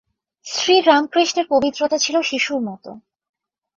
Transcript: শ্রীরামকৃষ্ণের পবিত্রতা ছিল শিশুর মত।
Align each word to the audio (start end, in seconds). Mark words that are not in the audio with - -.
শ্রীরামকৃষ্ণের 0.47 1.45
পবিত্রতা 1.49 1.97
ছিল 1.97 2.15
শিশুর 2.21 2.59
মত। 2.61 2.85